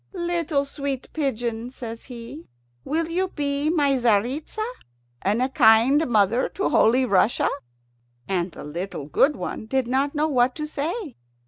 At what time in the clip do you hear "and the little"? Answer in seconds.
8.27-9.05